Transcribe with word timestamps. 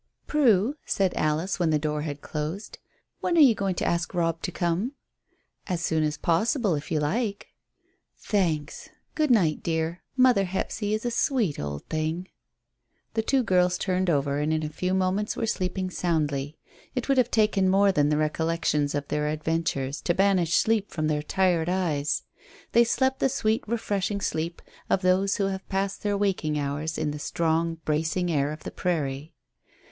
"Prue," 0.25 0.77
said 0.83 1.13
Alice, 1.13 1.59
when 1.59 1.69
the 1.69 1.77
door 1.77 2.01
had 2.01 2.21
closed, 2.21 2.79
"when 3.19 3.37
are 3.37 3.41
you 3.41 3.53
going 3.53 3.75
to 3.75 3.85
ask 3.85 4.15
Robb 4.15 4.41
to 4.41 4.51
come?" 4.51 4.93
"As 5.67 5.79
soon 5.85 6.01
as 6.01 6.17
possible, 6.17 6.73
if 6.73 6.89
you 6.89 6.99
like." 6.99 7.49
"Thanks. 8.17 8.89
Good 9.13 9.29
night, 9.29 9.61
dear; 9.61 10.01
mother 10.17 10.45
Hephzy 10.45 10.95
is 10.95 11.05
a 11.05 11.11
sweet 11.11 11.59
old 11.59 11.85
thing." 11.85 12.27
The 13.13 13.21
two 13.21 13.43
girls 13.43 13.77
turned 13.77 14.09
over, 14.09 14.39
and 14.39 14.51
in 14.51 14.63
a 14.63 14.69
few 14.69 14.95
moments 14.95 15.37
were 15.37 15.45
sleeping 15.45 15.91
soundly. 15.91 16.57
It 16.95 17.07
would 17.07 17.19
have 17.19 17.29
taken 17.29 17.69
more 17.69 17.91
than 17.91 18.09
the 18.09 18.17
recollections 18.17 18.95
of 18.95 19.07
their 19.09 19.27
adventures 19.27 20.01
to 20.01 20.15
banish 20.15 20.55
sleep 20.55 20.89
from 20.89 21.09
their 21.09 21.21
tired 21.21 21.69
eyes. 21.69 22.23
They 22.71 22.85
slept 22.85 23.19
the 23.19 23.29
sweet 23.29 23.63
refreshing 23.67 24.19
sleep 24.19 24.63
of 24.89 25.03
those 25.03 25.35
who 25.35 25.45
have 25.49 25.69
passed 25.69 26.01
their 26.01 26.17
waking 26.17 26.57
hours 26.57 26.97
in 26.97 27.11
the 27.11 27.19
strong, 27.19 27.75
bracing 27.85 28.31
air 28.31 28.51
of 28.51 28.63
the 28.63 28.71
prairie. 28.71 29.35